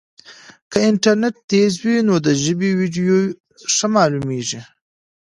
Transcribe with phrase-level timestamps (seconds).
[0.71, 3.17] که انټرنیټ تېز وي نو د ژبې ویډیو
[3.75, 4.61] ښه معلومېږي.